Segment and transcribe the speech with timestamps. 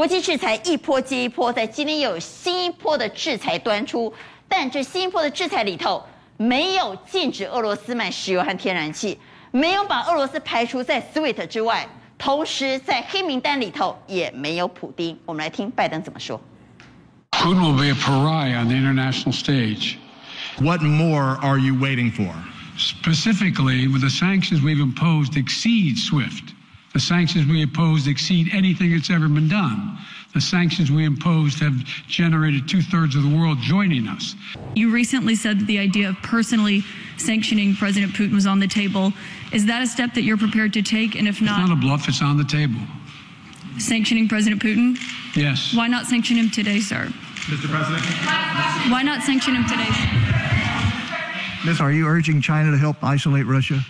[0.00, 4.10] 国际制裁一波接一波，在今天又有新一波的制裁端出，
[4.48, 6.02] 但这新一波的制裁里头
[6.38, 9.18] 没有禁止俄罗斯卖石油和天然气，
[9.50, 11.86] 没有把俄罗斯排除在 SWIFT 之外，
[12.16, 15.18] 同时在黑名单里头也没有普丁。
[15.26, 16.40] 我们来听拜登怎么说。
[17.32, 19.98] Putin will be a pariah on the international stage.
[20.60, 22.32] What more are you waiting for?
[22.78, 26.54] Specifically, with the sanctions we've imposed exceed SWIFT.
[26.92, 29.98] The sanctions we imposed exceed anything that's ever been done.
[30.34, 31.74] The sanctions we imposed have
[32.08, 34.34] generated two thirds of the world joining us.
[34.74, 36.82] You recently said that the idea of personally
[37.16, 39.12] sanctioning President Putin was on the table.
[39.52, 41.14] Is that a step that you're prepared to take?
[41.14, 42.80] And if not, it's not a bluff, it's on the table.
[43.78, 44.98] Sanctioning President Putin?
[45.36, 45.74] Yes.
[45.74, 47.08] Why not sanction him today, sir?
[47.46, 47.68] Mr.
[47.68, 48.04] President?
[48.90, 49.88] Why not sanction him today?
[51.64, 51.80] Ms.
[51.80, 53.80] Are you urging China to help isolate Russia?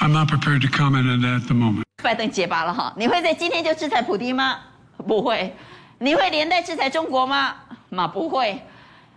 [0.00, 1.82] I'm not prepared to comment on that at the moment.
[2.02, 4.58] 拜登结巴了哈，你会在今天就制裁普丁吗？
[5.06, 5.54] 不会。
[5.98, 7.54] 你会连带制裁中国吗？
[7.88, 8.62] 嘛不会。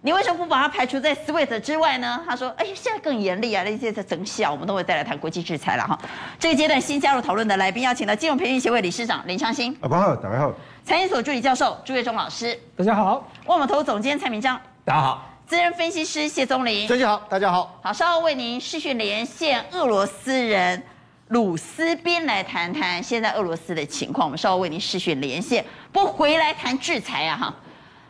[0.02, 2.20] 你为什么不把它排除在 SWIFT 之外呢？
[2.28, 5.96] 他说：“哎呀，现在更严厉啊，那些在增效，我们都会再来谈国际制裁了哈。”
[6.40, 9.72] 这个阶段新加入讨论的来宾，邀请到金融培训协会理事长林昌兴。
[9.82, 10.52] 啊，关好，大家好。
[10.84, 13.30] 财经所助理教授朱月忠老师，大家好。
[13.46, 15.31] 万宝投总监蔡明章，大家好。
[15.52, 17.78] 资深分析师谢宗霖，大家好，大家好。
[17.84, 20.82] 好，稍后为您视讯连线俄罗斯人
[21.28, 24.26] 鲁斯宾来谈谈现在俄罗斯的情况。
[24.26, 27.54] 我们稍后为您视讯连线，不回来谈制裁啊哈，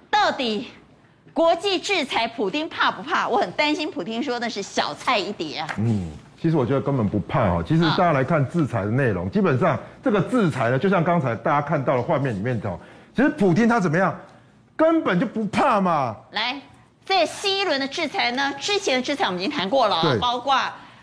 [0.08, 0.68] 到底？
[1.34, 3.28] 国际制裁，普丁怕不怕？
[3.28, 5.68] 我很担心，普丁说那是小菜一碟啊。
[5.80, 7.64] 嗯，其实我觉得根本不怕哦。
[7.68, 12.80] 其实大家来看制裁的内容，基本上这个制裁呢，就像刚才大家看到的画面里面的，
[13.16, 14.16] 其实普丁他怎么样，
[14.76, 16.16] 根本就不怕嘛。
[16.34, 16.62] 来，
[17.12, 20.58] 这新一轮的制裁呢，之前的制裁我们已经谈过了，包括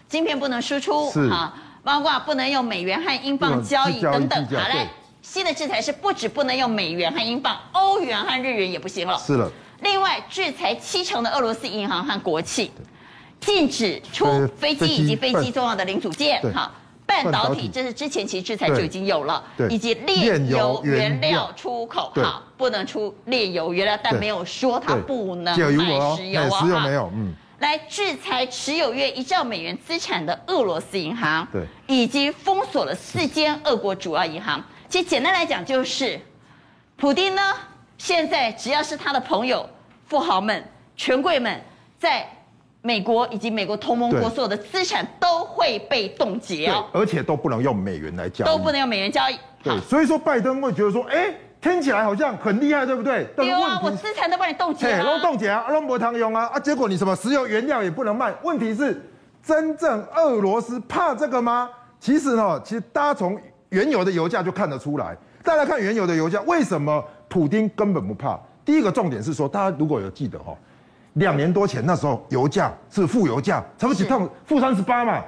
[0.09, 1.53] 晶片不能输出，啊，
[1.85, 4.47] 包括不能用美元和英镑交易等等。
[4.47, 4.89] 好嘞，
[5.21, 9.19] 新的制裁是不止不能用美元和英镑，欧元和日元也不行了。
[9.19, 9.53] 是了。
[9.83, 12.73] 另外，制裁七成的俄罗斯银行和国企，
[13.39, 16.73] 禁止出飞机以及飞机重要的零组件，哈，
[17.09, 34.63] 半导体，这是之前其实制裁就已经有了，以及炼油原料出口，哈，不能出炼油原料，但没有说它不能卖石油啊，石油没有，嗯，来制裁持有约一兆美元资产的俄罗斯银行，对，以及封锁了四间俄国主要银行。
[34.91, 36.21] 其实简单来讲，就是
[36.97, 37.43] 普丁呢。
[37.97, 39.69] 现在只要是他的朋友、
[40.07, 40.63] 富豪们、
[40.97, 41.61] 权贵们，
[41.99, 42.31] 在
[42.83, 49.37] 美国以及美国同盟国所有的资产都会被冻结哦，而且都不能用美元来交易，都不能用美元交易。
[49.63, 53.27] 对，所以说拜登会觉得说，哎，听起来好像很厉害，对不对？
[53.37, 56.59] 对啊，我资产都帮你冻结了，都冻结啊，都没通用啊啊！
[56.59, 59.03] 结果你什么石油原料也不能卖，问题是
[59.43, 61.69] 真正俄罗斯怕这个吗？
[61.99, 63.39] 其实呢，其实大家从
[63.71, 67.05] 原油的油价就看得出来，大家看原油的油价为什么？
[67.29, 68.41] 普丁根本不怕。
[68.65, 70.57] 第一个重点是说，大家如果有记得哈，
[71.19, 75.23] 两年多前那时候油价是负油价，差不多几趟负三十八嘛。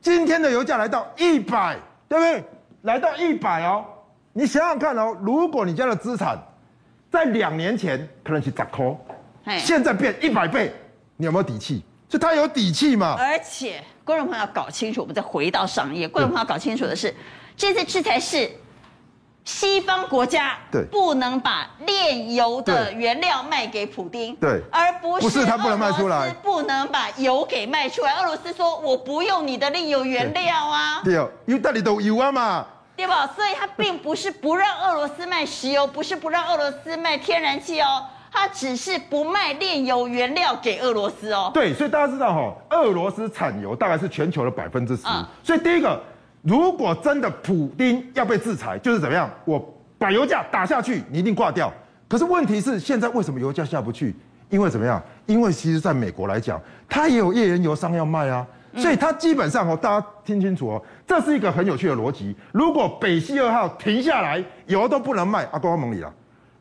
[0.00, 1.76] 今天的油价来到一百，
[2.08, 2.44] 对不对？
[2.82, 3.84] 来到一百哦，
[4.32, 6.38] 你想想看哦，如果你家的资产
[7.10, 10.72] 在两年前可能是十块，现在变一百倍，
[11.16, 11.82] 你有没有底气？
[12.08, 13.16] 就他有底气嘛。
[13.18, 17.14] 而且观众朋友要搞清楚，我们再回到商业，观众朋友搞清楚的是，
[17.56, 18.48] 这次制裁是。
[19.48, 28.12] 西方国家对不能把炼油的原料卖给普丁，对，而不是他不能卖出来，不能把油给卖出来。
[28.16, 31.14] 俄罗斯说我不用你的炼油原料啊， 对，
[31.46, 33.26] 因为那里都有啊嘛，对吧？
[33.34, 41.50] 所以他并不是不让俄罗斯卖石油，不是不让俄罗斯卖天然气哦，他只是不卖炼油原料给俄罗斯哦。
[41.54, 45.04] 对，所以大家知道哈，俄罗斯产油大概是全球的百分之十，
[45.42, 45.98] 所以第一个。
[46.48, 49.30] 如果真的普丁要被制裁，就是怎么样？
[49.44, 49.62] 我
[49.98, 51.70] 把油价打下去，你一定挂掉。
[52.08, 54.16] 可是问题是，现在为什么油价下不去？
[54.48, 55.02] 因为怎么样？
[55.26, 56.58] 因为其实在美国来讲，
[56.88, 58.46] 它也有页岩油商要卖啊。
[58.76, 62.34] 所以它基本上哦，大家听清楚哦，这是一个很有趣的逻辑。
[62.52, 66.10] 如果北溪二号停下来，油都不能卖，阿公阿蒙里了，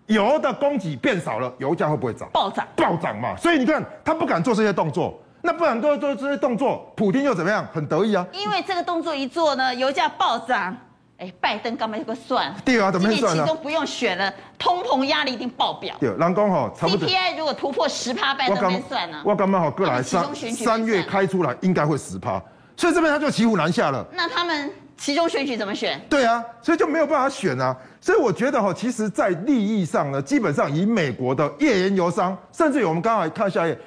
[0.07, 2.27] 油的供给变少了，油价会不会涨？
[2.33, 3.37] 暴涨，暴涨嘛。
[3.37, 5.17] 所以你看，他不敢做这些动作。
[5.47, 7.65] 那不然都做这些动作，普丁又怎么样？
[7.73, 8.27] 很得意啊！
[8.33, 10.75] 因为这个动作一做呢，油价暴涨，
[11.17, 12.53] 哎，拜登干嘛要个算？
[12.65, 13.27] 对啊，怎么算呢？
[13.27, 15.95] 今年其中不用选了，通膨压力一定爆表。
[16.01, 19.21] 对，人讲吼，CPI 如果突破十趴，拜登没算呢？
[19.23, 22.43] 我刚刚好过来三三月开出来，应该会十趴，
[22.75, 24.05] 所以这边他就骑虎难下了。
[24.11, 25.97] 那他们其中选举怎么选？
[26.09, 27.73] 对啊，所以就没有办法选啊。
[28.01, 33.77] 所以我觉得哈，其实，在利益上呢，基本上以美国的页岩油商，甚至于我们刚才看下页，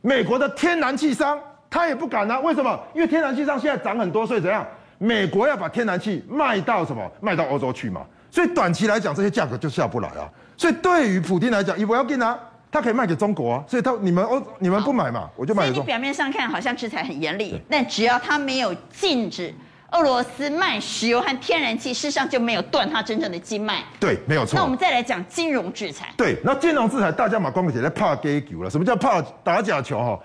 [0.00, 1.38] 美国的天然气商。
[1.68, 2.78] 他也不敢啊，为什么？
[2.94, 4.64] 因为天然气商现在涨很多，所以怎样？
[4.98, 7.10] 美国要把天然气卖到什么？
[7.20, 8.02] 卖到欧洲去嘛。
[8.30, 10.30] 所以短期来讲，这些价格就下不来啊。
[10.56, 12.38] 所以对于普京来讲，伊不要紧啊，
[12.70, 13.64] 他可以卖给中国啊。
[13.66, 15.82] 所以他你们哦，你们不买嘛，我就卖给中国。
[15.82, 19.52] 所以你表面上看好像制裁很严厉，但只要他没有禁止
[19.96, 23.82] 俄罗斯卖石油和天然气，事实上就没有断它真正的经脉。
[23.98, 24.56] 对，没有错。
[24.56, 26.12] 那我们再来讲金融制裁。
[26.16, 28.68] 对，那金融制裁大家马，光姐在怕给球了。
[28.68, 29.98] 什么叫怕打假球？
[29.98, 30.20] 哈，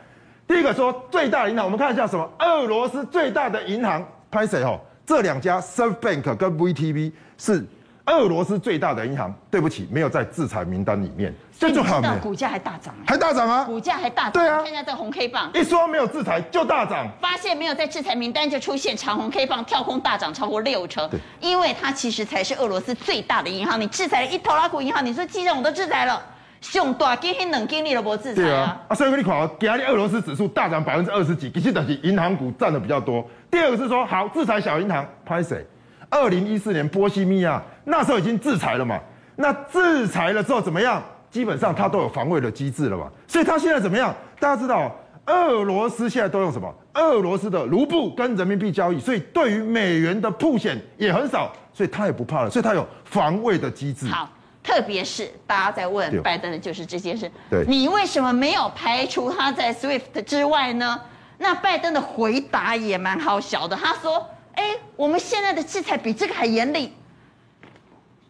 [0.45, 2.29] 第一个说最大的银行，我们看一下什么？
[2.39, 4.63] 俄罗斯最大的银行拍谁？
[4.63, 7.65] 哈，这两家 SoftBank 跟 VTB 是。
[8.11, 12.01] 俄罗斯最大的银行，对不起，没有在制裁名单里面，这就好。
[12.21, 13.63] 股价还大涨，还大涨啊！
[13.63, 14.61] 股价还大涨，对啊。
[14.61, 17.07] 看一下这个红 K 棒，一说没有制裁就大涨。
[17.21, 21.09] 发现没有在制裁名单就出现长红 K 棒，跳空大涨超过六成。
[21.09, 26.21] 对，因为它其实才是俄罗斯最大的银行，你制裁了一头拉股银行，你说既然我都制裁了，
[26.61, 28.61] 熊大今天冷经历了不制裁啊？
[28.61, 33.25] 啊，啊，所以你看，今天俄罗斯指数大涨百分之二十几，其实等于银行股占的比较多。
[33.49, 35.65] 第二个是说，好制裁小银行，拍谁？
[36.09, 38.99] 二零一四年波西米亚那时候已经制裁了嘛，
[39.35, 41.01] 那制裁了之后怎么样？
[41.29, 44.13] 基本上他都有防卫的机制了嘛，所以他现在怎么样？
[44.39, 44.93] 大家知道，
[45.27, 46.69] 俄罗斯现在都用什么？
[46.93, 54.07] 俄罗斯的卢布跟人民币交易，所以对于美元的曝险也很少，所以他也不怕了，所以他有防卫的机制。
[54.07, 54.29] 好，
[54.61, 60.99] 特别是大家在问拜登的就是这件事，对，你为什么没有排除他在 SWIFT 之外呢？
[61.37, 64.23] 那拜登的回答也蛮好笑的，他说。
[64.53, 66.93] 哎，我们现在的制裁比这个还严厉。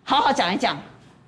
[0.04, 0.78] 好好讲一讲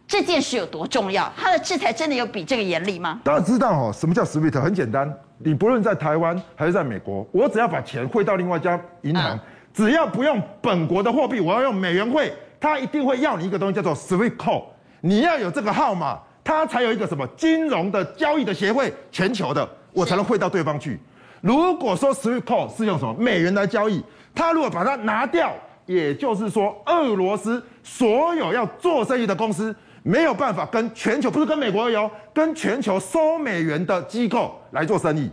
[0.07, 1.31] 这件事有多重要。
[1.37, 3.19] 他的制裁真的有比这个严厉吗？
[3.23, 4.59] 大家知道哦，什么叫 SWIFT？
[4.61, 9.39] 很简单，你不论在台湾还是在美国，我只要把钱汇到另外一家银行，
[9.73, 14.63] 只要不用本国的货币，我要用美元汇，他一定会要你一个东西叫做 SWIFT code。
[15.01, 20.99] 你要有这个号码，他才有一个什么金融的交易的协会，全球的，我才能汇到对方去。
[21.41, 24.03] 如果说 SWIFT code 是用什么美元来交易？
[24.35, 25.53] 他如果把它拿掉，
[25.85, 35.29] 也就是说，俄罗斯所有要做生意的公司没有办法跟全球，不是跟美国有，跟全球收美元的机构来做生意。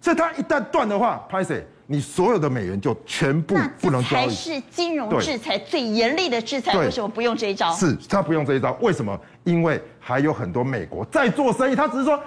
[0.00, 4.26] 所以，它一旦断的话，拍谁，你所有的美元就全部不能交易。
[4.26, 6.76] 才是金融制裁最严厉的制裁。
[6.76, 7.72] 为什么不用这一招？
[7.72, 9.18] 是他不用这一招，为什么？
[9.44, 12.20] 因为还有很多美国在做生意，他只是说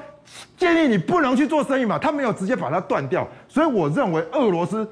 [0.57, 3.27] 建议你不能去做生意嘛，他没有直接把它断掉。
[3.47, 4.89] 所以，我认为俄罗斯。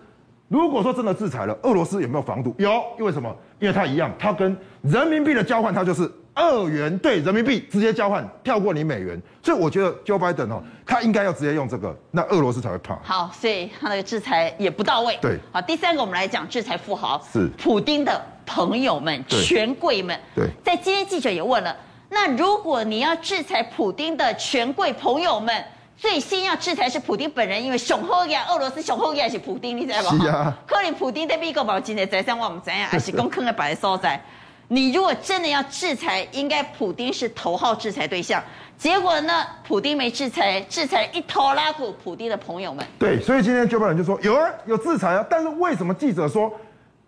[0.47, 2.53] 如果说真的制裁了，俄罗斯有没有防堵？
[2.59, 3.35] 有，因为什么？
[3.59, 9.19] 因为它一样，它跟人民币的交换，它就是二元对人民币直接交换，跳过你美元。
[9.41, 12.95] 所以我觉得 Joe Biden 哦，他应该要直接用这个，那俄罗斯才会怕。
[13.01, 15.17] 好，所以他那个制裁也不到位。
[15.19, 20.19] 对，好，第三个我们来讲制裁富豪，是普丁的朋友们、权贵们。
[20.35, 21.75] 对，在今天记者也问了，
[22.09, 25.63] 那如果你要制裁普丁的权贵朋友们？
[25.97, 30.19] 最先要制裁是普丁本人，因为雄厚呀，俄罗斯雄厚呀是普丁，你知道吗？
[30.21, 30.57] 是啊。
[30.67, 34.21] 可能普丁在美国保金的财产我们怎样，还是公坑的白所在。
[34.67, 38.43] 你如果真的要制裁，应该普丁是头号制裁对象。
[38.77, 42.85] 结果呢，普丁没制裁，制裁一拖拉库普丁的朋友们。
[42.99, 46.51] 对，所以今天 Joe Biden 就说有啊，有制裁啊，但是为什么记者说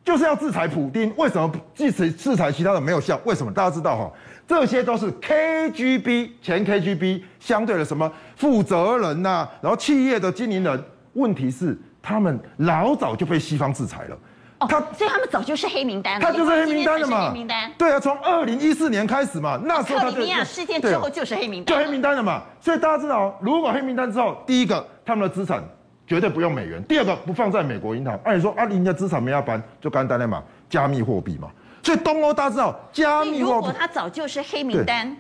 [0.05, 1.13] 就是要制裁普丁？
[1.17, 3.19] 为什么制裁制裁其他的没有效？
[3.25, 3.51] 为什么？
[3.51, 4.11] 大家知道哈？
[4.47, 10.83] 这些都是 KGB 前 KGB 相对的什么负责人呐、啊，然后企业的经营人。
[11.13, 14.15] 问题是他们老早就被西方制裁了，
[14.59, 16.19] 哦，他所以他们早就是黑名单了。
[16.19, 17.29] 他就是黑名单的嘛。
[17.29, 17.71] 黑名单。
[17.75, 20.11] 对啊，从二零一四年开始嘛，那时候他就。
[20.11, 21.75] 克里米亚事件之后就是黑名单。
[21.75, 22.43] 就黑名单了嘛。
[22.61, 25.63] 所以大家知道，如果黑名单之后，第一个他们的资产
[26.05, 28.19] 绝对不用美元，第二个不放在美国银行。
[28.23, 31.49] 按理说啊，人家资产没要搬，就干单的嘛，加密货币嘛。
[31.87, 33.39] 所以东欧大家知道，加密货币。
[33.39, 35.15] 如果他早就是黑名单，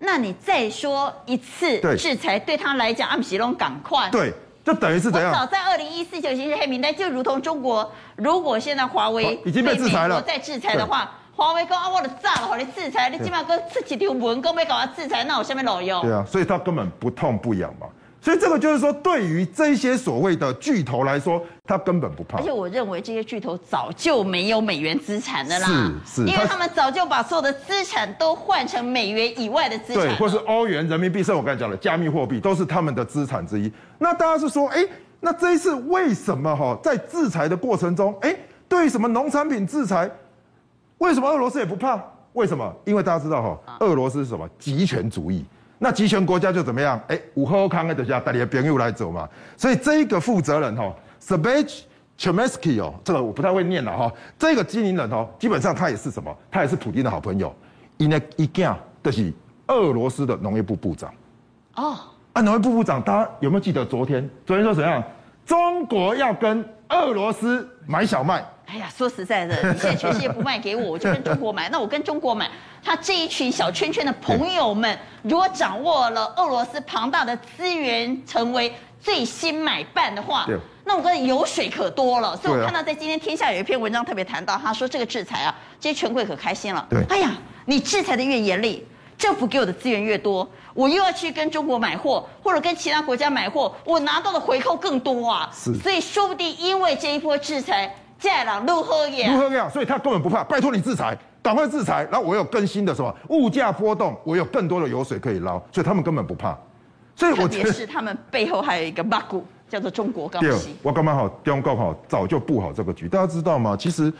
[0.00, 4.08] 那你再说一次制裁，对他来讲，阿姆西隆赶快。
[4.10, 4.32] 对，
[4.64, 5.32] 就等于是怎样？
[5.32, 16.02] 早在二零一四就已经是黑名单，就如同中国，如果现在华为已经被制裁了，再制裁的话，华为跟阿沃的炸了，好你制裁，你起码跟自己条文跟没搞完制裁，那我下面老用。
[16.02, 17.86] 对啊，所以他根本不痛不痒嘛。
[18.20, 22.38] 所以这个就是说，对于这些所谓的巨头来说，他根本不怕。
[22.38, 25.66] 而且我认为这些巨头早就没有美元资产的啦，
[26.04, 33.72] 是是，因为他们早就把所有的资产都换成美元以外的资产，对，或是欧元、人民币，甚至我刚才讲的加密货币，都是他们的资产之一。
[33.98, 34.84] 那大家是说，哎，
[35.20, 38.34] 那这一次为什么哈，在制裁的过程中，哎，
[38.68, 40.10] 对于什么农产品制裁，
[40.98, 42.02] 为什么俄罗斯也不怕？
[42.32, 42.74] 为什么？
[42.84, 45.44] 因为大家知道哈，俄罗斯是什么极权主义。
[45.78, 47.00] 那集权国家就怎么样？
[47.08, 49.28] 哎，武后康的等下带你的朋友来走嘛。
[49.56, 50.92] 所以这一个负责人哈
[51.22, 51.82] Sergei
[52.18, 54.12] Chemsky 哦，这个我不太会念了哈。
[54.38, 56.36] 这个经营人哦，基本上他也是什么？
[56.50, 57.54] 他也是普京的好朋友。
[57.96, 59.32] 因为一件就是
[59.68, 61.12] 俄罗斯的农业部部长。
[61.74, 61.96] 哦，
[62.32, 64.28] 啊，农业部部长，大家有没有记得昨天？
[64.46, 65.02] 昨天说怎样？
[65.46, 71.68] 中国要跟俄罗斯买小麦，哎呀，说实在的，你现在全世界不卖给我，我就跟中国买。
[71.70, 72.50] 那我跟中国买，
[72.84, 80.46] 他这一群小圈圈的朋友们，如果掌握了俄罗斯庞大的资源，成为最新买办的话，
[80.84, 82.36] 那我跟有水可多了。
[82.36, 86.86] 所以我看到在今天天下有一篇文章特别谈到，他说这个制裁啊，这些权贵可开心了。
[86.88, 87.32] 对，哎呀，
[87.66, 88.86] 你制裁的越严厉，
[89.18, 95.50] 政府给我的资源越多，我又要去跟中国买货，或者跟其他国家买货，我拿到的回扣更多啊。
[95.52, 97.94] 是，所以说不定因为这一波制裁。
[98.20, 99.32] 在了，如何样？
[99.32, 99.70] 如何样？
[99.70, 102.06] 所以他根本不怕，拜托你制裁，赶快制裁。
[102.10, 106.56] 然后我有更新的什么物价波动，我有更多的油水可以捞，所以他们根本不怕。
[107.16, 110.70] 所以我觉得是他们背后还有一个马股，叫做中国刚需。
[110.82, 113.76] 我刚刚好，中国好早就布好这个局，大家知道吗？
[113.76, 114.12] 其实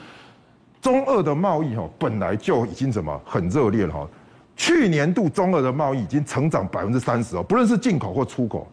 [0.81, 4.09] 中俄的贸易哈本来就已经怎么很热烈了哈。
[4.57, 8.67] 去年度中俄的贸易已经成长百分之三十哦，不论是进口或出口。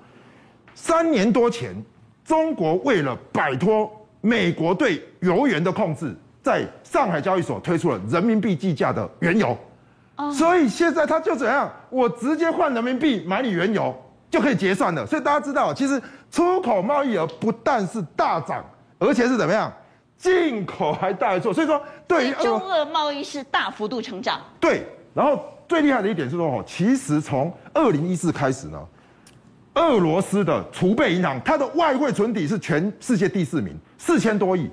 [0.73, 1.75] 三年多前，
[2.23, 3.87] 中国为了摆脱
[4.21, 9.57] 美国对油源的控制，在上海交易所推出了人民币计价的原油，
[10.31, 13.91] 所以现在他就怎样，我直接换人民币买你原油
[14.29, 15.03] 就可以结算了。
[15.07, 15.99] 所以大家知道，其实
[16.29, 18.63] 出口贸易额不但是大涨，
[18.99, 19.73] 而且是怎么样，
[20.19, 21.51] 进口还大做。
[21.51, 24.39] 所以说，对于中俄贸易是大幅度成长。
[24.59, 24.85] 对，
[25.15, 28.79] 然后最厉害的一点是说，其实从二零一四开始呢。
[29.73, 34.69] 俄罗斯的储备银行，它的外汇存底是全世界第四名，四千多亿，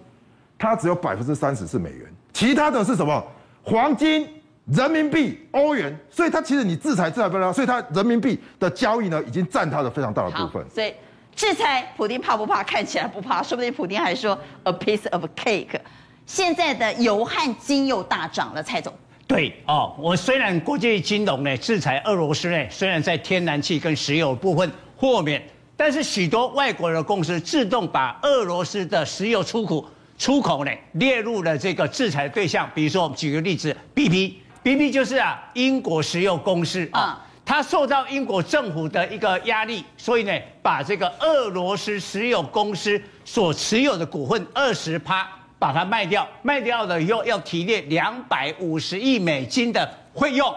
[0.63, 3.21] 它只有百分之三十是美元，其他的是什么？
[3.65, 4.29] 黄金、
[4.67, 10.65] 人民币、欧元，所以它其实你制裁制裁不了，所以它人民币的交易呢，已经占它的非常大的部分。
[10.71, 10.95] 所以
[11.35, 12.63] 制裁，普丁怕不怕？
[12.63, 15.81] 看起来不怕，说不定普丁还说 a piece of cake。
[16.27, 18.95] 现在的油和金又大涨了，蔡总。
[19.27, 24.71] 对哦，我虽然国际金融呢制裁俄罗斯呢，虽然在天然气跟石油部分。
[24.97, 25.43] 豁免，
[25.77, 29.85] 但是许多外国的公司自动把俄罗斯的石油出口
[30.23, 32.71] 出口呢列入了这个制裁对象。
[32.73, 50.55] 比如说，我们举个例子，BP，BP 就是啊英国石油公司啊，它受到英国政府的一个压力，所以呢把这个俄罗斯石油公司所持有的股份二十趴把它卖掉，卖掉了以后要提列两百五十亿美金的费用。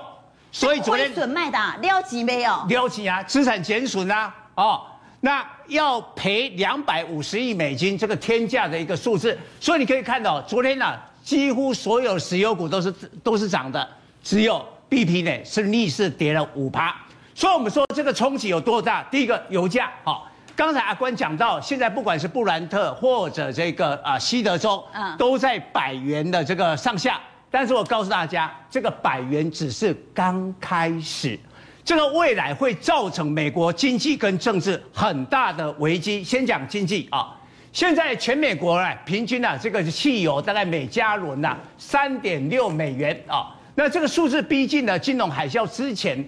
[0.52, 2.64] 所以昨天亏损卖的，了解没有？
[2.70, 4.86] 了解啊，资产减损啊，哦，
[5.22, 9.38] 那要赔两百五十亿美金，这个天价的一个数字。
[9.60, 12.92] 所以你可以看到，昨天呢、啊，几乎所有石油股都是
[13.24, 13.88] 都是涨的，
[14.24, 16.96] 只有 BP 呢是逆势跌了五趴。
[17.34, 19.04] 所以我们说这个冲击有多大？
[19.04, 20.22] 第一个油价，哦，
[20.56, 27.20] 刚才阿关讲到，现在不管是布兰特或者这个啊西德州，嗯，都在百元的这个上下。
[27.52, 31.40] 但是我告诉大家，这个百元只是刚开始，
[31.86, 36.24] 这个未来会造成美国经济跟政治很大的危机。
[36.24, 37.38] 先讲经济啊，
[37.72, 46.28] 现在全美国呢，平均啊，这个汽油大概每加仑呐三点六美元啊，那这个数字逼近了金融海啸之前，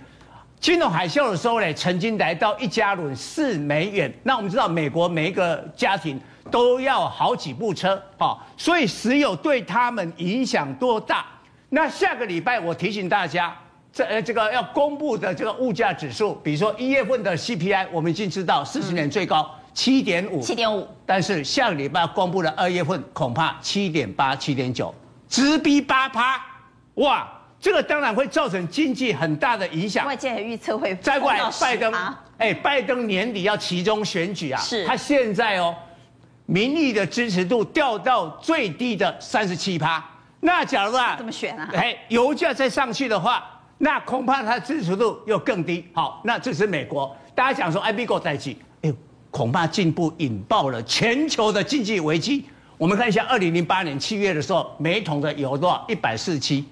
[0.59, 4.13] 金融海啸的时候呢，曾经来到一加仑四美元。
[4.21, 6.21] 那我们知道，美国每一个家庭。
[6.49, 11.25] 都要好几部车，啊，所以石油对他们影响多大？
[11.67, 13.53] 那下个礼拜我提醒大家，
[13.97, 24.93] 这呃这个要公布的这个物价指数，比如说一月份的 CPI，我们已经知道四十年最高七点五，七点五，但是下个礼拜公布的二月份恐怕七点八、七点九，
[25.27, 26.39] 直逼八趴，
[26.93, 27.27] 哇，
[27.59, 30.05] 这个当然会造成经济很大的影响。
[30.05, 31.91] 外界预测会再过来拜登，
[32.37, 35.75] 哎，拜登年底要期中选举啊，是，他现在哦。
[36.45, 40.01] 民意的支持度掉到最低的三十七趴，
[40.39, 41.67] 那假如啊，怎么选啊？
[41.73, 45.86] 哎，油价再上去的话，那恐怕它支持度又更低。
[45.93, 48.96] 好，那这是美国，大家讲说，哎，美国在起，哎呦，
[49.29, 52.46] 恐怕进一步引爆了全球的经济危机。
[52.77, 55.86] 我们看一下，二零零八年七月的时候，每桶的油多少？
[55.88, 56.65] 一百四十七，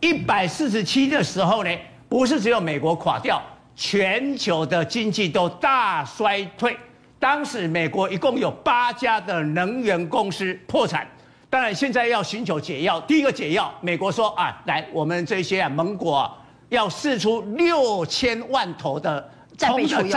[0.00, 1.70] 一百四十七的时候呢，
[2.08, 3.42] 不是只有美国垮掉，
[3.74, 6.76] 全球的经济都大衰退。
[7.20, 11.04] 当时美国一共有八家的能源公司破产，
[11.50, 13.00] 当然现在要寻求解药。
[13.02, 16.36] 第一个解药，美国说啊，来，我们这些啊盟国啊，
[16.68, 19.74] 要释出六千万头的战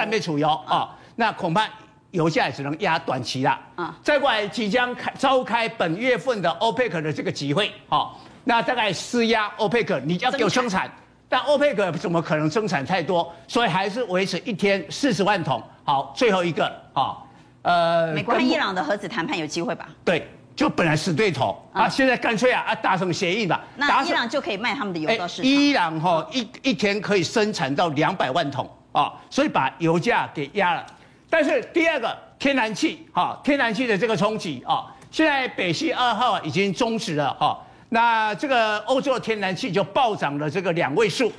[0.10, 1.68] 备储油啊，那恐怕
[2.12, 3.98] 油价也只能压短期了啊。
[4.04, 10.92] 再过来即将开召开本月份的 OPEC 的这个集会，好，那大概施压 OPEC，你要给我生产。
[11.30, 13.34] 但欧佩克怎么可能生产太多？
[13.48, 15.64] 所以还是维持一天四十万桶。
[15.86, 17.16] 好，最后一个啊，
[17.62, 19.88] 呃，美国和伊朗的核子谈判有机会吧？
[20.04, 23.64] 对，就本来死对头啊，现在干脆啊啊达成协议吧。
[23.78, 25.50] 那伊朗就可以卖他们的油到市场。
[25.50, 30.86] 伊朗哈一一天可以生产到两百万桶啊，所以把油价给压了。
[31.30, 37.58] 但是第二个天然气哈，天然气的这个冲击啊，现在北溪二号已经终止了哈，
[37.90, 41.32] 那这个欧洲的天然气就暴涨了这个两位数，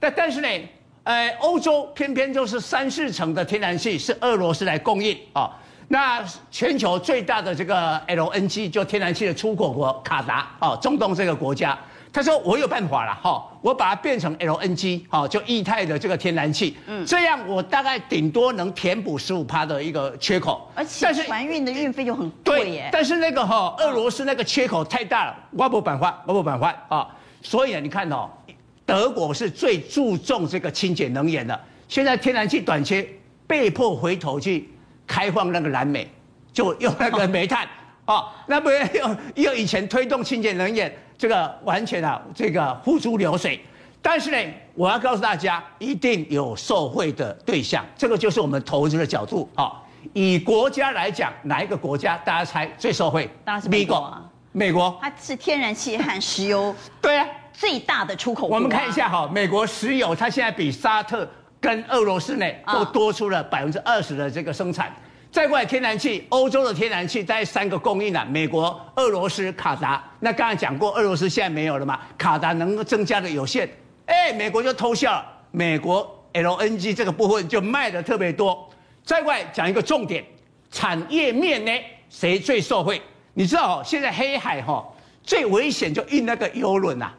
[0.00, 0.48] 但但是呢，
[1.04, 5.50] 呃，欧洲偏偏就是三四成的天然气是俄罗斯来供应啊。
[5.88, 11.78] 那全球最大的这个 LNG 就天然气的出口国卡达哦，中东这个国家，
[12.12, 22.88] 他说我有办法了哈，我把它变成 LNG 哈，就液态的这个天然气，嗯，这样我大概顶多能填补十五趴的一个缺口，而且船运的运费就很贵耶。
[22.90, 27.06] 但是那个哈，俄罗斯那个缺口太大了，我不办法，我不办法啊。
[27.42, 28.28] 所以啊，你看哦，
[28.84, 33.06] 德国是最注重这个清洁能源的，现在天然气短缺，
[33.46, 34.68] 被迫回头去。
[35.06, 36.10] 开放那个燃煤，
[36.52, 37.66] 就用那个煤炭，
[38.06, 43.60] 哦，那不用用以前推动清洁能源，这个完全啊，这个付诸流水。
[44.02, 49.82] 但是呢，我要告诉大家，一定有受惠的对象，这个就是我们投资的角度啊。
[50.12, 53.28] 以国家来讲，哪一个国家大家猜最受惠？
[53.44, 54.22] 当然是美国啊。
[54.52, 58.56] 美国，它是天然气和石油对啊最大的出口国。
[58.56, 61.28] 我们看一下哈，美国石油它现在比沙特。
[61.66, 64.94] 跟俄罗斯呢都多出了百分之二十的这个生产，
[65.32, 70.00] 再过来天然气，欧洲的天然气在三个供应了，美国、俄罗斯、卡达。
[70.20, 73.68] 那刚才讲过，俄罗斯现在没有了嘛，卡达能够增加的有限，
[74.04, 78.70] 哎，美国就偷笑了，美国 LNG 这个部分就卖的特别多。
[79.02, 80.24] 再过来讲一个重点，
[80.70, 81.72] 产业面呢，
[82.08, 83.02] 谁最受惠？
[83.34, 84.86] 你知道哦，现在黑海哈
[85.24, 87.10] 最危险就运那个油轮呐，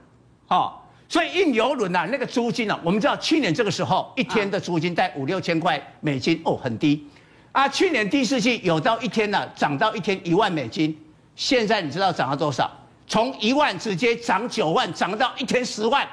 [0.47, 0.71] 哦。
[1.09, 2.79] 所以运油轮呐，那个租金呢、啊？
[2.83, 7.07] 我们知道去年这个时候一天的租金在五六千块美金哦，很低。
[7.53, 10.95] 啊，去年第四季有到一天呢、啊，涨到一天一万美金。
[11.35, 12.69] 现在你知道涨到多少？
[13.07, 16.05] 从一万直接涨九万，涨到一天十万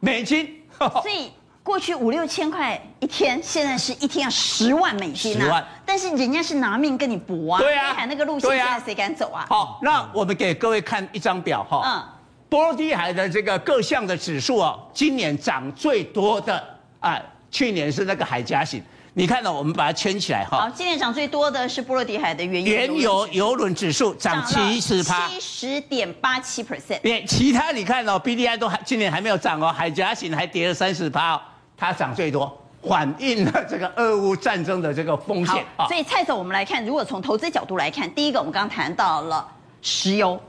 [0.00, 0.60] 美金。
[0.78, 1.30] 所以
[1.62, 5.44] 过去五六千块一天，现在是一天要十万美金啊！
[5.44, 5.64] 十万。
[5.86, 7.60] 但是人家是拿命跟你搏啊！
[7.60, 7.94] 对啊。
[7.94, 9.46] 海那个路线，现在谁敢走啊？
[9.48, 11.82] 好，那我们给各位看一张表哈。
[11.86, 12.19] 嗯。
[12.50, 16.62] 波罗的海的这个各项的指数哦，今年涨最多的
[16.98, 18.82] 啊，去年是那个海岬型。
[19.12, 20.62] 你看到我们把它圈起来哈。
[20.62, 27.00] 好，今年涨最多的是波罗的海的原油原油油轮指数涨七十趴，七十点八七 percent。
[27.00, 31.40] 别其他你看哦，B D I 都还今年还没有涨哦，海岬型还跌了三十趴哦，
[31.76, 35.64] 它涨最多，反映了这个俄乌战争的这个风险。
[35.76, 39.46] 啊，所以蔡总，我们来看，如果从投资角度来看，第一个我们刚刚谈到了
[39.82, 40.40] 石油。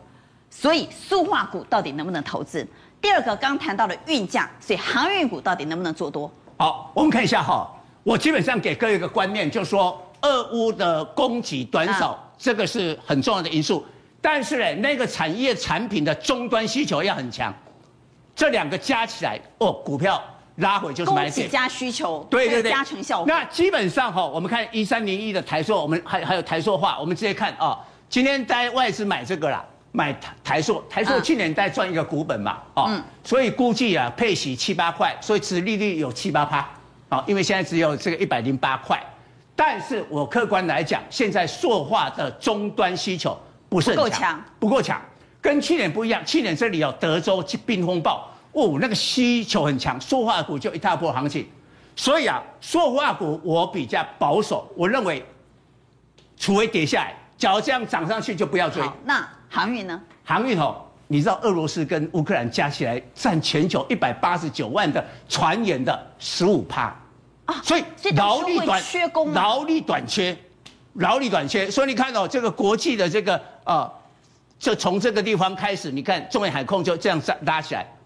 [0.51, 2.67] 所以塑化股到底能不能投资？
[3.01, 6.31] 第二个刚谈到了运价，所以航运股到底能不能做多？
[6.57, 7.67] 好，我们看一下哈。
[8.03, 13.83] 我基本上给各位一个观念，就是说俄乌的供给短少，啊、这个是很重要的因素。
[14.21, 17.51] 但是呢，那个产业产品的终端需求要很强，
[18.35, 20.21] 这两个加起来，哦，股票
[20.57, 23.25] 拉回就是买加需求，对对对，加成效果。
[23.27, 29.65] 那基本上哈，我们看一三零一的台塑，我们还还有台塑化，我们直接看啊，今天在外资买这个啦。
[29.93, 36.65] 买台台塑，台塑去年在赚一个股本嘛，哦，嗯、所以估计啊配息七八块，所以殖利率有七八趴，
[37.09, 39.01] 啊，因为现在只有这个一百零八块，
[39.53, 45.01] 但是我客观来讲，现在塑化的终端需求不是很强，不够强，
[45.41, 51.45] 跟去年不一样，去年这里有德州冰风暴，哦，那个需求很强，塑化股就一大波行情，
[51.97, 55.21] 所以啊，塑化股我比较保守，我认为，
[56.37, 59.27] 除非跌下来，假如这样涨上去就不要追，那。
[59.53, 60.01] 航运呢？
[60.23, 66.95] 航运哦，你知道俄罗斯跟乌克兰加起来占全球一百八十九万的船员的十五趴
[67.45, 67.83] 啊，所以
[68.15, 70.37] 劳力短缺，劳力短缺，
[70.93, 73.35] 劳力短缺，所以你看到、哦、这个国际的这个
[73.65, 73.93] 啊、呃，
[74.57, 78.00] 就从这个地方开始，你看中美海控就这样拉起来，哦。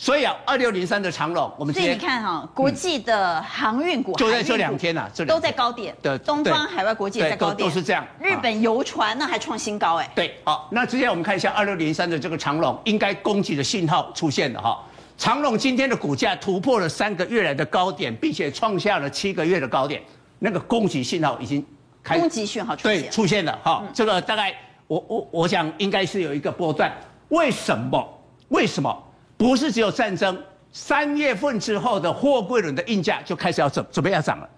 [0.00, 5.92] 所以啊，二六零三的长龙，我们所以你看哈、哦，国际的航运股就在这两天呐、啊，都在高点。
[6.00, 8.06] 对，东方海外国际也在高点，都是这样。
[8.20, 10.08] 日本游船那还创新高哎。
[10.14, 14.80] 对，好，那直接我们看一下二六零三的这个长龙，应该攻击的信号出现了哈。
[15.16, 20.00] 长龙今天的股价突破了三个月来的高点，并且创下了七个月的高点，
[20.38, 21.66] 那个供给信号已经
[22.04, 23.82] 开攻击讯号出现对出现了哈。
[23.92, 24.54] 这个大概
[24.86, 26.92] 我我我想应该是有一个波段，
[27.30, 28.08] 为什么？
[28.50, 28.96] 为什么？
[29.38, 30.38] 不是只有战争。
[30.70, 34.48] 三月份之后的货柜轮的运价就开始要准准备要涨了，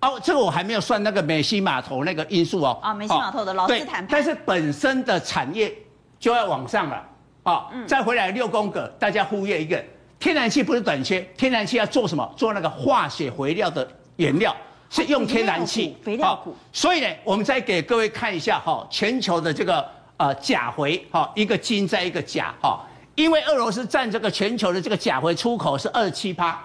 [0.00, 2.76] 哦，这个我还没有算那个美西码头那个因素哦。
[2.82, 4.08] 啊，美西码头的劳资谈判。
[4.10, 5.72] 但是本身的产业
[6.18, 7.08] 就要往上了，
[7.44, 9.82] 啊、再回来六宫格，大家忽略一个，
[10.18, 12.34] 天然气不是短缺，天然气要做什么？
[12.36, 14.54] 做那个化学肥料的原料，
[14.90, 15.96] 是用天然气。
[16.02, 16.54] 肥料股。
[16.72, 22.84] 所以呢，我们再给各位看一下哈，全球的这个呃钾肥哈，一个金在一个钾哈。
[23.22, 26.60] 因为俄罗斯占这个全球的这个钾肥出口是二十七趴，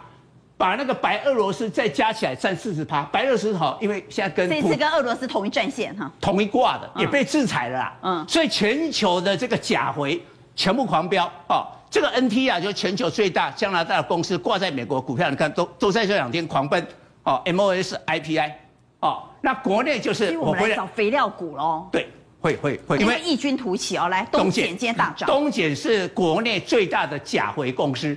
[0.57, 7.97] 把那个白俄罗斯再加起来占四十趴，白俄罗斯好，因为现在跟这次跟俄罗斯同一战线哈，同一挂的，也被制裁了啦。
[8.01, 10.19] 嗯，所以全球的这个钾回
[10.55, 11.67] 全部狂飙哦。
[11.89, 16.85] 这个 NT 啊，就全球最大加拿大的公司挂在美国股票，你看都都在这两天狂奔
[17.23, 17.41] 哦。
[17.45, 18.51] MOS IPI
[18.99, 21.87] 哦，那国内就是我们来找肥料股喽。
[21.91, 25.27] 对，会会会，因为异军突起哦，来东碱今天大涨。
[25.27, 28.15] 东碱是国内最大的甲回公司，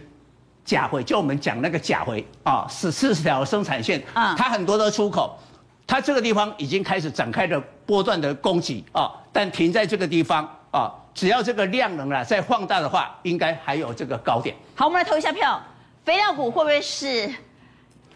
[0.64, 5.38] 甲回就我们讲那个甲回啊，是四十条生产线，啊，它很多的出口，
[5.86, 10.94] 它这个地方已经开始展开了波段的供给啊，但停在这个地方啊。
[11.12, 14.54] 只要这个量能啊再放大的话，应该还有这个高点。
[14.76, 15.60] 好，我们来投一下票，
[16.04, 17.28] 肥料股会不会是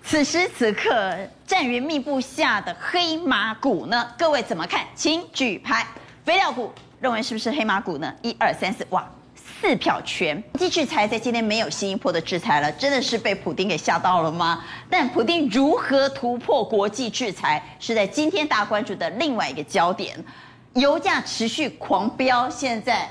[0.06, 4.06] 此时此刻战云密布下的黑马股呢？
[4.18, 4.82] 各位怎么看？
[4.94, 5.84] 请举牌。
[6.24, 8.14] 肥料股认为是不是黑马股呢？
[8.20, 9.02] 一二三四，哇，
[9.34, 10.40] 四票全。
[10.52, 14.62] 国际制裁在今天没有新一波的制裁了，真的是被普丁给吓到了吗？
[14.90, 20.22] 但普丁如何突破国际制裁，是在今天大家关注的另外一个焦点。
[20.74, 23.08] 油价持续狂飙，现在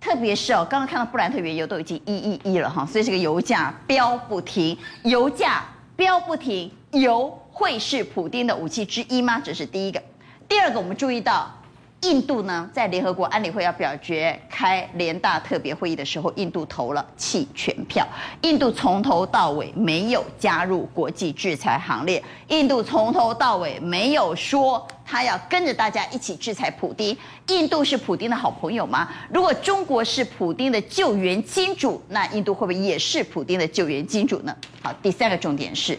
[0.00, 5.62] 特别是哦，刚刚看到布兰特原油都已经一一一了哈，所以这个油价飙不停，油价
[5.96, 9.40] 标不停，油会是普丁的武器之一吗？
[9.40, 10.02] 这是第一个。
[10.48, 11.61] 第二个，我们注意到。
[12.02, 18.04] 印度呢，在联合国安理会要表决开联大特别会议的时候，印度投了弃权票。
[18.42, 27.16] 印度从头到尾没有加入国际制裁行列，印度从头到尾没有说他要跟着大家一起制裁普丁。
[27.46, 29.08] 印度是普丁的好朋友吗？
[29.32, 34.52] 如果中国是普丁的救援金主，那印度会不会也是普丁的救援金主呢？
[34.82, 35.96] 好，第三个重点是，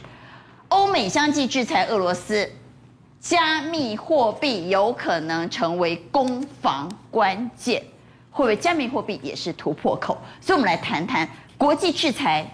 [0.67, 2.51] 欧美相继制裁俄罗斯。
[3.23, 7.81] 加密货币有可能成为攻防关键，
[8.29, 10.17] 会不会加密货币也是突破口？
[10.41, 12.45] 所以，我们来谈谈国际制裁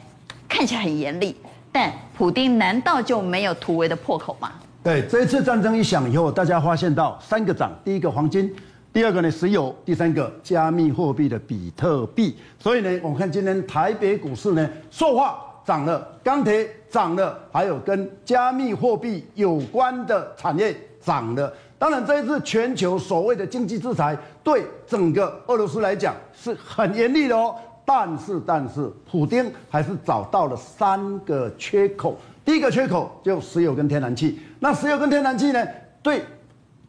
[0.47, 1.36] 看起来很严厉，
[1.71, 4.51] 但普丁难道就没有突围的破口吗？
[4.84, 8.55] 对，这一次战争一响以后，大家发现到三个涨：第一个黄金，
[8.93, 12.38] 第二个呢石油，第三个加密货币的比特币。
[12.60, 16.69] 所以呢，我们看今天台北股市呢，说话涨了，钢铁。
[16.89, 21.54] 涨了，还有跟加密货币有关的产业涨了。
[21.78, 27.54] 当然，这一次全球所谓的经济制裁对整个俄罗斯来讲是很严厉的哦。
[27.86, 32.17] 但是，但是，普丁还是找到了三个缺口。
[32.43, 34.39] 第一个缺口就石油跟天然气。
[34.60, 35.63] 那石油跟天然气呢？
[36.02, 36.24] 对。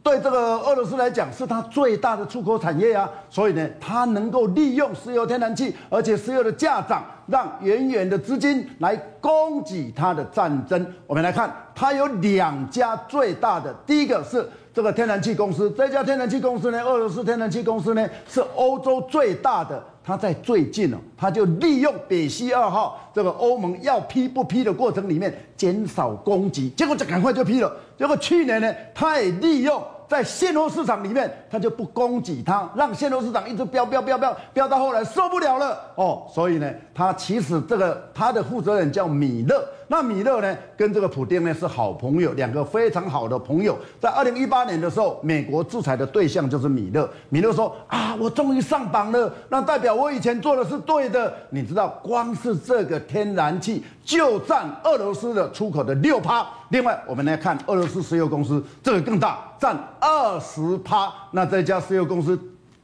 [0.03, 10.85] 对这个俄罗斯来讲，是它最大的出口产业啊，所以呢，它能够利用石油、天然气，而且石油的价涨，让远远的资金来供给它的战争。
[11.05, 19.83] 我们来看，它有两家最大的，第一个是这个天然气公司，这家天然气公司呢，俄罗斯天然气公司呢，是欧洲最大的。
[20.03, 27.71] 他在最近哦，他就利用北溪二号这个欧盟要批不批的过程里面减少供给，结果就赶快就批了。
[27.97, 29.81] 结果去年呢，他也利用。
[30.11, 36.27] 在现货市场里面，他就不供给他，让现货市场一直飙飙飙飙飙到后来受不了了哦。
[36.29, 43.77] 所以呢，他其实这个他的负责人叫米勒，那米勒呢跟这个普丁呢是好朋友，两个非常好的朋友。
[43.99, 47.09] 在二零一八年的时候，美国制裁的对象就是米勒。
[47.27, 51.33] 米勒说啊，我终于上榜了，那代表我以前做的是对的。
[51.49, 56.47] 你知道，光是这个天然气就占俄罗斯的出口的六趴。
[56.69, 61.11] 另外，我们来看俄罗斯石油公司，这个更大，占二十趴。
[61.31, 62.39] 那这家石油公司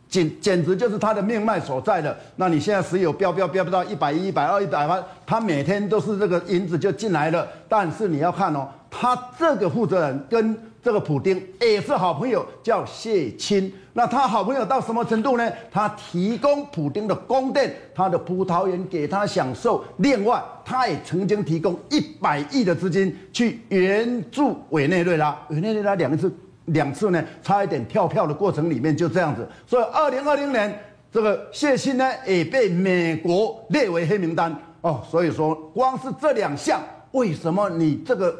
[0.09, 2.15] 简简直就是它的命脉所在的。
[2.35, 7.47] 那你现在石油飙飙飙到一百一、一百二、一百八，它每天都是这个银子就进来了。
[7.67, 13.69] 但是你要看哦，他这个负责人跟这个普丁也是好朋友，叫谢钦。
[13.91, 15.51] 那他好朋友到什么程度呢？
[15.71, 19.83] 他提供普丁的宫殿，他的葡萄园给他享受。
[19.97, 25.37] 另外，他也曾经提供一百亿的资金去援助委内瑞拉。
[25.49, 26.31] 委内瑞拉两个字
[26.67, 29.47] 两次呢，差一点跳票的过程里面就这样子。
[29.65, 30.79] 所以，二零二零年
[31.11, 35.01] 这个谢忻呢也被美国列为黑名单哦。
[35.09, 36.79] 所以说，光是这两项，
[37.11, 38.35] 为什么你这个？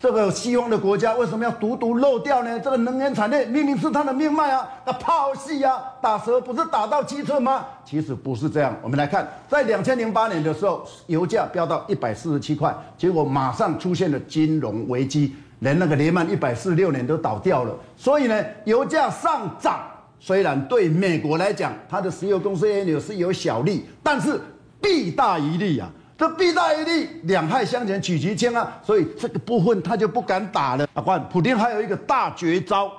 [0.00, 2.58] 这个西方的国家为什么要独独漏掉呢？
[2.58, 4.68] 这个能源产业明明是它的命脉啊！
[4.84, 7.64] 那炮戏啊，打蛇不是打到七寸吗？
[7.84, 8.76] 其实不是这样。
[8.82, 17.74] 我们来看，在两千零八年的时候，油价飙到一百四十七块，结果马上出现了金融危机，连那个雷曼一百四十六年都倒掉了。
[17.96, 19.80] 所以呢，油价上涨
[20.20, 24.40] 虽然对美国来讲，它的石油公司也有是有小利，但是
[24.80, 25.88] 弊大于利啊。
[26.16, 30.84] 这弊大于利，两害相权取其轻啊，所以这个部分他就不敢打了。
[30.92, 32.90] 啊，关普丁还有一个大绝招，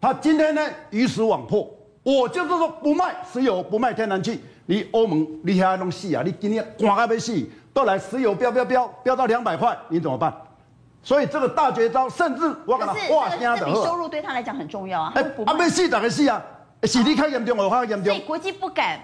[0.00, 1.68] 他今天呢鱼死网破，
[2.02, 6.22] 我就是说不卖石油，不卖天然气，你欧盟你还弄死啊？
[6.24, 7.38] 你今天赶快被死，
[7.74, 10.34] 都来石油飙飙飙飙到两百块，你怎么办？
[11.04, 15.12] 所以这个大绝招，甚至我跟他话这这笔收入对他来讲很重要啊。
[15.14, 16.42] 哎，啊，没事，哪个事啊？
[16.84, 18.04] 洗力开严重，我话严重。
[18.04, 18.98] 所以国际不敢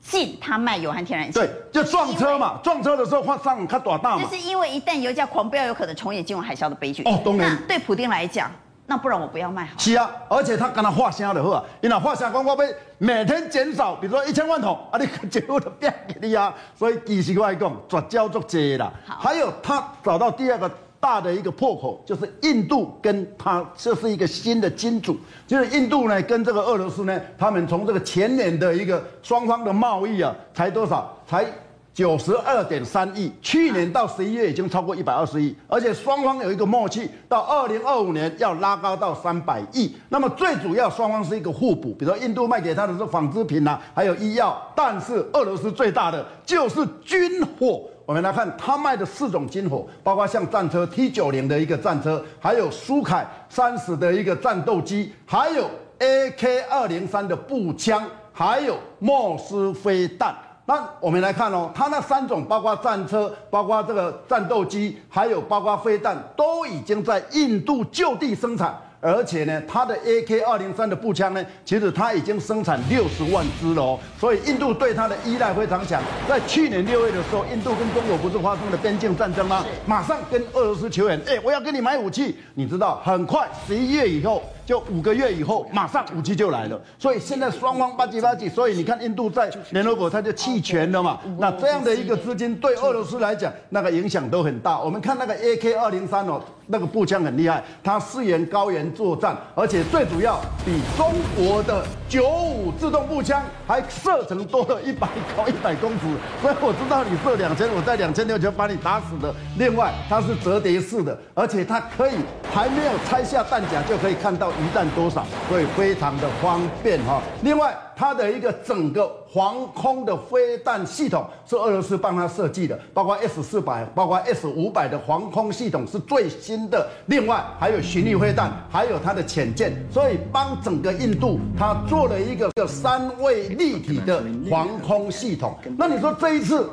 [0.00, 1.38] 禁他卖油和天然气。
[1.38, 4.22] 对，就撞车嘛，撞车的时候换上看多大嘛。
[4.22, 7.02] 就是因为一旦油价狂飙，有可能重演金融海啸的悲剧。
[7.04, 7.56] 哦，当然。
[7.66, 8.50] 对普丁来讲，
[8.86, 9.72] 那不然我不要卖好。
[9.78, 16.54] 是啊，而且他跟他话声的话，因为话声讲我被每天减少，比如说一千万桶，啊，你结果都变给你啊。
[16.76, 18.92] 所以其实我来讲，绝招足济啦。
[19.06, 20.70] 好，还有他找到第二个。
[21.04, 25.14] 大的一个破口就是印度跟他这是一个新的金主，
[25.46, 31.14] 就是印度呢跟这个俄罗斯呢，他们从这个前年的一个双方的贸易啊，才多少？
[31.26, 31.44] 才
[31.92, 39.94] 九十二点三亿，去年到十一月已经超过一百二十亿，而且双方有一个默契，到二零二五年要拉高到三百亿。
[40.08, 47.82] 那么最主要双方是一个互补，比如说印度卖给他的是纺织品啊，还有医药，但是俄罗斯最大的就是军火。
[48.06, 60.34] 我们来看，他卖的四种军火，包括像战车 T 九零的一个战车，还有苏凯三十的一个战斗机，还有 AK 二零三的步枪，还有莫斯飞弹。
[60.66, 68.74] 那我们来看哦，他那三种，包括战车，包括这个战斗机，还有包括飞弹，都已经在印度就地生产。
[69.04, 76.02] 而且呢，它的 AK 二零三的步枪呢，其实它已经生产六十万支了哦，所以印度对它的依赖非常强。
[76.26, 79.62] 在去年六月的时候，印度跟中国不是发生了边境战争吗？
[79.84, 82.34] 马上跟俄罗斯求援，哎，我要跟你买武器。
[82.54, 84.42] 你知道，很快十一月以后。
[84.66, 91.18] 就五个月以后，马上武器就来了，所以现在双方吧唧吧唧，所以你看印度在联合国它就弃权了嘛。
[91.38, 94.80] 那这样的一个资金对俄罗斯来讲，那个影响都很大。
[94.80, 106.06] 我们看那个 AK 二零三哦，那个步枪很厉害，它支援高原作战，而且最主要比中国的九五自动步枪还射程多了一百高一百公尺，
[106.40, 109.34] 所以我知道你射两千，我在两千六就把你打死的。
[109.58, 112.14] 另外，它是折叠式的，而且它可以
[112.50, 114.53] 还没有拆下弹夹就可以看到。
[114.60, 117.20] 一旦多少，所以非常的方便哈。
[117.42, 126.88] 另外，它的一个整个防空的飞弹系统是俄罗斯帮他设计的，包括 S 四百，包括 S 五百的防空系统是最新的。
[127.06, 135.56] 另外，还有巡弋飞弹，还有它的潜舰，所以帮整个印度它做了一个个三位立体的防空系统。
[135.78, 136.68] 那你说这一次，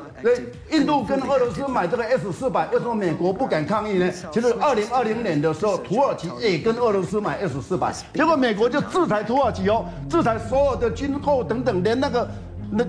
[0.70, 4.10] 印度跟俄罗斯买这个 S 四百，为什么美国不敢抗议呢？
[4.32, 11.11] 其实二零二零年的时候，土耳其也跟俄罗斯买 S 四百，结果美国就制裁土耳其哦，制裁所有的军。
[11.20, 12.28] 后等等，连那个，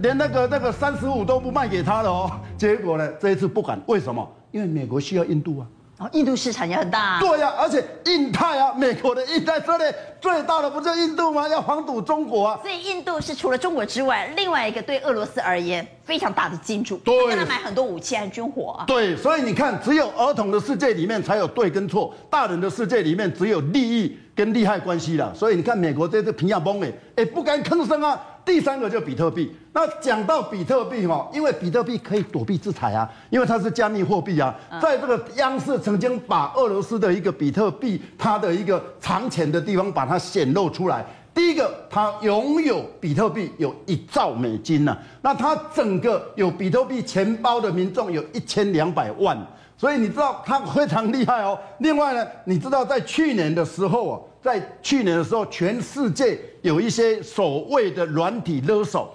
[0.01, 2.31] 连那个那个三十五都不卖给他了哦。
[2.57, 4.27] 结果呢，这一次不敢，为什么？
[4.51, 5.67] 因为美国需要印度啊。
[5.99, 7.19] 哦，印度市场也很大啊。
[7.19, 9.83] 对呀、啊，而且印太啊，美国的印太这里
[10.19, 11.47] 最大的不就印度吗？
[11.47, 12.59] 要防堵中国啊。
[12.63, 18.85] 所以印度是除了中国之外，另外一个对俄罗斯而言非常大的金主，对，跟他买很多武器和军火啊。
[18.87, 25.31] 对，所以你看，只有儿童的世界里面才有对跟错，大人的世界里面只有利益跟利害关系啦。
[25.35, 28.19] 所以你看，美国这个平亚崩哎，哎不敢吭声啊。
[28.45, 41.05] 第三个就比特币，那讲到比特币哈，因为比特币可以躲避制裁啊，因为它是加密货币啊，在这个央视曾经把俄罗斯的一个比特币，它的一个藏钱的地方把它显露出来。
[41.33, 49.37] 第一个，它拥有比特币有一兆美金呐，那它整个有比特币钱包的民众有一千两百万，
[49.83, 51.59] 所以你知道他非常厉害哦。
[51.79, 54.21] 另外呢，你知道在去年的时候啊。
[54.41, 59.13] 在去年的时候，全世界有一些所谓的软体勒索，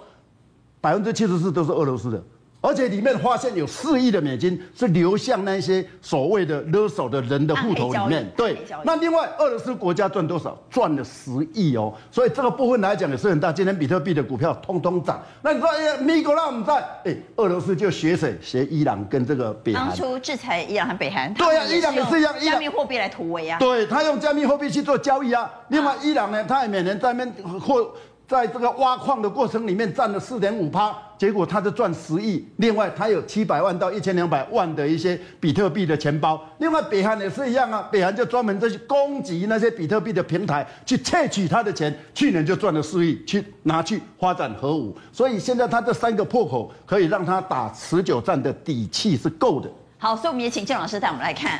[0.81, 2.23] 百分之七十四都是俄罗斯的。
[2.61, 8.29] 而且里面发现有四亿的美金是流向那些所谓的勒索的人的户头里面。
[8.35, 10.57] 对，那另外俄罗斯国家赚多少？
[10.69, 11.93] 赚了十亿哦。
[12.11, 13.51] 所以这个部分来讲也是很大。
[13.51, 15.23] 今天比特币的股票通通涨。
[15.41, 18.37] 那你说，哎呀，美国那么在，哎，俄罗斯就学谁？
[18.41, 19.87] 学伊朗跟这个北韩。
[19.87, 21.33] 当初制裁伊朗和北韩。
[21.33, 23.57] 对呀、啊，伊朗也是一样，加密货币来突围啊。
[23.57, 25.49] 对，他用加密货币去做交易啊。
[25.69, 27.89] 另外，伊朗呢，他也每年在那边或。
[28.29, 32.47] 在这个挖矿的过程里面占了四点五趴，结果他就赚十亿。
[32.57, 36.39] 另外，他有七百万到一千两百万的一些比特币的钱包。
[36.59, 41.91] 另外，北韩也是一样啊，北韩就专门在去攻击那些比特币的平台，去窃取他的钱。
[42.13, 44.95] 去年就赚了四亿，去拿去发展核武。
[45.11, 49.67] 所以现在他这三个破口可以让他打持久战的底气是够的。
[49.97, 51.59] 好，所以我们也请郑老师带我们来看。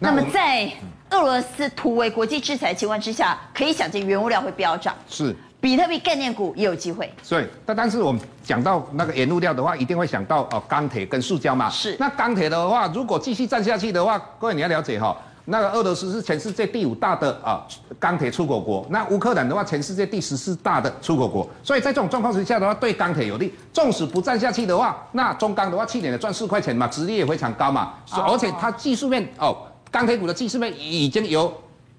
[0.00, 0.68] 那么在
[1.10, 4.92] 俄罗斯突围国际制裁情况之下，可以想见原物料会飙涨。
[5.08, 5.32] 是。
[5.60, 11.68] 比特币概念股也有机会，所以，但但是我们讲到那个原物料的话，一定会想到哦钢铁跟塑胶嘛。
[11.68, 11.94] 是。
[12.00, 17.60] 那钢铁的话，如果继续站下去的话，各位你要了解哈，那个俄罗斯是全世界第五大的啊
[17.98, 21.46] 钢铁出口国，那乌克兰的话，全世界第十四大的出口国。
[21.62, 23.52] 所以在这种状况之下的话，对钢铁有利。
[23.72, 27.92] 纵使不站下去的话，那中钢的话，去年的赚四块钱嘛，殖利率也非常高嘛。
[28.10, 29.54] 而且它技术面哦，
[29.90, 31.52] 钢铁股的技术面已经由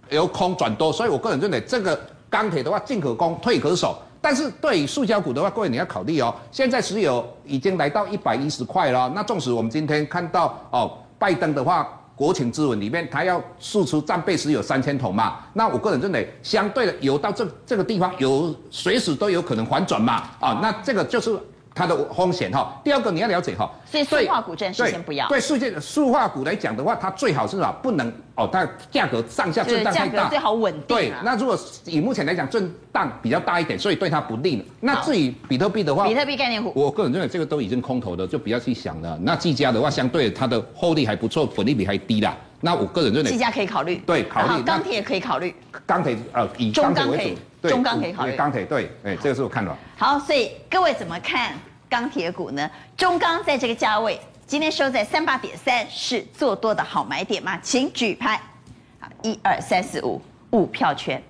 [0.10, 2.00] 由空转多，所以我个人认为这个
[2.32, 3.96] 钢铁的话，进可攻，退可守。
[4.20, 9.12] 但是对于塑胶股的话，各位你要考虑哦，现在石油已经来到一百一十块了。
[9.13, 11.88] 那纵使我们今天看到哦，拜登的话。
[12.13, 15.39] 国情咨文里面，他要输出战备石油三千桶嘛？
[15.54, 20.22] 那我个人认为，相对的油到这这个地方，油随时都有可能反转嘛？
[20.39, 21.36] 啊，那这个就是。
[21.73, 25.27] 它的风险哈，第二个你要了解哈，所以塑化股暂时先不要。
[25.29, 30.84] 对世界塑化股来讲的话，它最好是啊，不能哦，它价格上下震荡太大，最好稳定。
[30.88, 34.63] 对，那如果以目前来讲震荡比较大一点，所以对它不利。
[34.81, 39.17] 那至于比特币的话，比特币概念股，我个人认为这个都已经空头的，就不要去想了。
[39.21, 42.36] 那技嘉的话，相对它的获利还不错，本利比还低啦。
[42.62, 44.63] 那我个人认为技嘉可以考虑，对，考虑。
[44.63, 45.54] 钢铁也可以考虑，
[45.86, 48.36] 钢铁呃以钢铁为主，中钢可以考虑。
[48.36, 49.76] 钢铁对，哎，这个是我看了。
[49.97, 51.54] 好，所以各位怎么看？
[51.89, 52.69] 钢铁股呢？
[52.95, 57.60] 中钢在这个价位，今天收在三八点三，是做多的好买点吗？
[57.62, 58.39] 请举牌。
[59.00, 60.21] 好，一二三四五，
[60.52, 61.21] 五票圈。